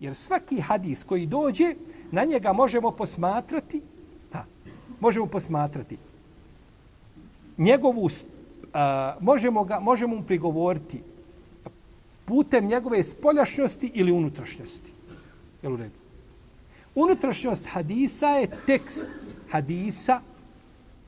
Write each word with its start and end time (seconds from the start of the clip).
Jer 0.00 0.14
svaki 0.14 0.60
hadis 0.60 1.04
koji 1.04 1.26
dođe, 1.26 1.74
na 2.10 2.24
njega 2.24 2.52
možemo 2.52 2.90
posmatrati, 2.90 3.82
ha, 4.32 4.44
možemo 5.00 5.26
posmatrati 5.26 5.98
njegovu, 7.58 8.08
a, 8.72 9.16
možemo, 9.20 9.64
ga, 9.64 9.80
možemo 9.80 10.16
mu 10.16 10.22
prigovoriti 10.22 11.02
putem 12.24 12.66
njegove 12.66 13.02
spoljašnjosti 13.02 13.90
ili 13.94 14.12
unutrašnjosti. 14.12 14.92
Jel 15.62 15.72
u 15.72 15.76
redu? 15.76 15.98
Unutrašnjost 16.94 17.66
hadisa 17.66 18.26
je 18.26 18.50
tekst 18.66 19.08
hadisa, 19.50 20.20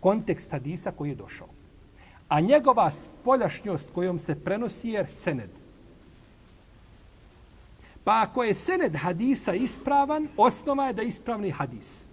kontekst 0.00 0.50
hadisa 0.50 0.90
koji 0.90 1.08
je 1.10 1.14
došao. 1.14 1.48
A 2.28 2.40
njegova 2.40 2.90
spoljašnjost 2.90 3.90
kojom 3.94 4.18
se 4.18 4.34
prenosi 4.34 4.88
je 4.88 5.08
sened. 5.08 5.50
Pa 8.04 8.22
ako 8.22 8.42
je 8.44 8.54
sened 8.54 8.96
hadisa 8.96 9.54
ispravan, 9.54 10.28
osnova 10.36 10.86
je 10.86 10.92
da 10.92 11.02
je 11.02 11.08
ispravni 11.08 11.50
hadis. 11.50 12.06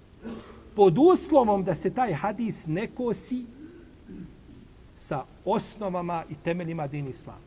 Pod 0.75 0.97
uslovom 0.97 1.63
da 1.63 1.75
se 1.75 1.93
taj 1.93 2.13
hadis 2.13 2.67
ne 2.67 2.87
kosi 2.87 3.45
sa 4.95 5.23
osnovama 5.45 6.23
i 6.29 6.35
temeljima 6.35 6.87
din 6.87 7.07
islama. 7.07 7.39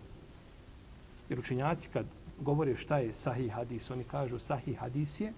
Jer 1.29 1.39
učinjaci 1.39 1.89
kad 1.93 2.07
govore 2.41 2.77
šta 2.77 2.99
je 2.99 3.15
sahih 3.15 3.53
hadis, 3.53 3.91
oni 3.91 4.05
kažu 4.05 4.39
sahih 4.39 4.79
hadis 4.79 5.21
je 5.21 5.33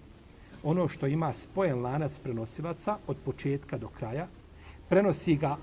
ono 0.63 0.87
što 0.87 1.07
ima 1.07 1.33
spojen 1.33 1.81
lanac 1.81 2.19
prenosivaca 2.19 2.97
od 3.07 3.17
početka 3.25 3.77
do 3.77 3.87
kraja, 3.87 4.27
prenosi 4.89 5.35
ga 5.35 5.57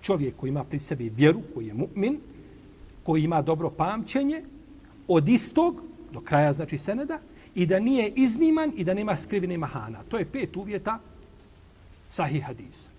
čovjek 0.00 0.36
koji 0.36 0.48
ima 0.48 0.64
pri 0.64 0.78
sebi 0.78 1.08
vjeru, 1.08 1.40
koji 1.54 1.66
je 1.66 1.74
mu'min, 1.74 2.18
koji 3.02 3.22
ima 3.22 3.42
dobro 3.42 3.70
pamćenje, 3.70 4.42
od 5.08 5.28
istog 5.28 5.82
do 6.12 6.20
kraja, 6.20 6.52
znači 6.52 6.78
seneda, 6.78 7.18
i 7.54 7.66
da 7.66 7.78
nije 7.78 8.08
izniman 8.08 8.72
i 8.76 8.84
da 8.84 8.94
nema 8.94 9.16
skrivene 9.16 9.58
mahana. 9.58 10.02
To 10.08 10.18
je 10.18 10.24
pet 10.24 10.56
uvjeta 10.56 10.98
sahih 12.08 12.44
hadisa. 12.44 12.90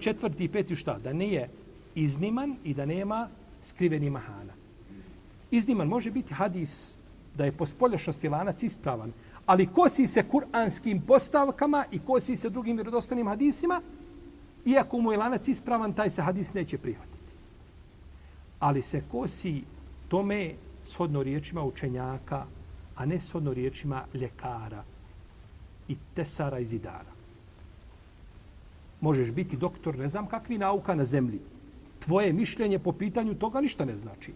Četvrti 0.00 0.44
i 0.44 0.48
peti 0.48 0.76
šta? 0.76 0.98
Da 0.98 1.12
nije 1.12 1.48
izniman 1.94 2.56
i 2.64 2.74
da 2.74 2.86
nema 2.86 3.28
skriveni 3.62 4.10
mahana. 4.10 4.52
Izniman 5.50 5.88
može 5.88 6.10
biti 6.10 6.34
hadis 6.34 6.94
da 7.34 7.44
je 7.44 7.52
po 7.52 7.66
spoljašnosti 7.66 8.28
lanac 8.28 8.62
ispravan, 8.62 9.12
ali 9.46 9.66
kosi 9.66 10.06
se 10.06 10.22
kuranskim 10.28 11.00
postavkama 11.00 11.84
i 11.92 11.98
kosi 11.98 12.36
se 12.36 12.50
drugim 12.50 12.76
vjerodostanim 12.76 13.26
hadisima, 13.26 13.80
iako 14.64 14.98
mu 14.98 15.12
je 15.12 15.18
lanac 15.18 15.48
ispravan, 15.48 15.92
taj 15.92 16.10
se 16.10 16.22
hadis 16.22 16.54
neće 16.54 16.78
prihvatiti. 16.78 17.32
Ali 18.58 18.82
se 18.82 19.02
kosi 19.10 19.62
tome 20.08 20.54
shodno 20.82 21.22
riječima 21.22 21.62
učenjaka, 21.62 22.44
a 22.96 23.06
ne 23.06 23.20
shodno 23.20 23.54
riječima 23.54 24.04
ljekara 24.14 24.84
i 25.88 25.96
tesara 26.14 26.58
i 26.58 26.66
zidara. 26.66 27.12
Možeš 29.00 29.30
biti 29.32 29.56
doktor, 29.56 29.98
ne 29.98 30.08
znam 30.08 30.26
kakvi 30.26 30.58
nauka 30.58 30.94
na 30.94 31.04
zemlji. 31.04 31.40
Tvoje 31.98 32.32
mišljenje 32.32 32.78
po 32.78 32.92
pitanju 32.92 33.34
toga 33.34 33.60
ništa 33.60 33.84
ne 33.84 33.96
znači. 33.96 34.32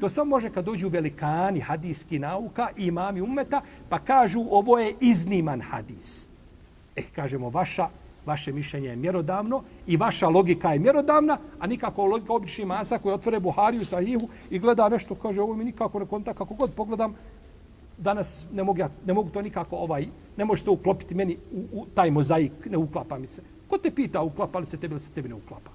To 0.00 0.08
samo 0.08 0.28
može 0.28 0.50
kad 0.50 0.64
dođu 0.64 0.88
velikani 0.88 1.60
hadijski 1.60 2.18
nauka 2.18 2.68
i 2.76 2.86
imami 2.86 3.20
umeta, 3.20 3.62
pa 3.88 3.98
kažu 3.98 4.40
ovo 4.50 4.78
je 4.78 4.94
izniman 5.00 5.60
hadis. 5.60 6.28
Eh, 6.96 7.04
kažemo, 7.14 7.50
vaša, 7.50 7.88
vaše 8.26 8.52
mišljenje 8.52 8.88
je 8.88 8.96
mjerodavno 8.96 9.62
i 9.86 9.96
vaša 9.96 10.28
logika 10.28 10.72
je 10.72 10.78
mjerodavna, 10.78 11.38
a 11.58 11.66
nikako 11.66 12.06
logika 12.06 12.32
obični 12.32 12.64
masa 12.64 12.98
koji 12.98 13.14
otvore 13.14 13.40
Buhariju, 13.40 13.84
Sahihu 13.84 14.28
i 14.50 14.58
gleda 14.58 14.88
nešto, 14.88 15.14
kaže, 15.14 15.40
ovo 15.40 15.56
mi 15.56 15.64
nikako 15.64 15.98
ne 15.98 16.06
konta, 16.06 16.34
kako 16.34 16.54
god 16.54 16.74
pogledam, 16.74 17.14
danas 17.98 18.44
ne 18.52 18.64
mogu, 18.64 18.78
ja, 18.78 18.88
ne 19.06 19.14
mogu 19.14 19.30
to 19.30 19.42
nikako 19.42 19.76
ovaj, 19.76 20.06
ne 20.36 20.44
može 20.44 20.64
to 20.64 20.72
uklopiti 20.72 21.14
meni 21.14 21.36
u, 21.52 21.80
u 21.80 21.86
taj 21.94 22.10
mozaik, 22.10 22.52
ne 22.70 22.76
uklapa 22.76 23.18
mi 23.18 23.26
se. 23.26 23.42
Ko 23.68 23.78
te 23.78 23.90
pita 23.90 24.22
uklapa 24.22 24.58
li 24.58 24.66
se 24.66 24.76
tebi 24.76 24.92
ili 24.92 25.00
se 25.00 25.12
tebi 25.12 25.28
ne 25.28 25.34
uklapa? 25.34 25.70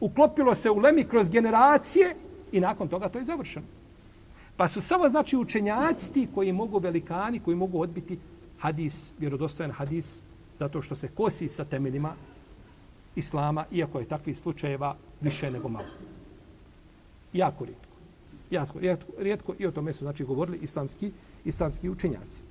Uklopilo 0.00 0.54
se 0.54 0.70
u 0.70 0.78
Lemi 0.78 1.04
kroz 1.04 1.30
generacije, 1.30 2.14
I 2.52 2.60
nakon 2.60 2.88
toga 2.88 3.08
to 3.08 3.18
je 3.18 3.24
završeno. 3.24 3.66
Pa 4.56 4.68
su 4.68 4.82
samo 4.82 5.08
znači 5.08 5.36
učenjaci 5.36 6.12
ti 6.12 6.28
koji 6.34 6.52
mogu 6.52 6.78
velikani, 6.78 7.40
koji 7.40 7.56
mogu 7.56 7.80
odbiti 7.80 8.18
hadis, 8.58 9.14
vjerodostojan 9.18 9.72
hadis, 9.72 10.22
zato 10.58 10.82
što 10.82 10.94
se 10.94 11.08
kosi 11.08 11.48
sa 11.48 11.64
temeljima 11.64 12.14
islama, 13.16 13.64
iako 13.72 13.98
je 13.98 14.08
takvih 14.08 14.38
slučajeva 14.38 14.96
više 15.20 15.50
nego 15.50 15.68
malo. 15.68 15.88
Jako 17.32 17.64
rijetko. 17.64 17.88
Jako, 18.50 18.78
rijetko, 18.78 19.12
rijetko 19.18 19.54
i 19.58 19.66
o 19.66 19.70
tome 19.70 19.92
su 19.92 20.04
znači 20.04 20.24
govorili 20.24 20.58
islamski, 20.62 21.12
islamski 21.44 21.88
učenjaci. 21.88 22.42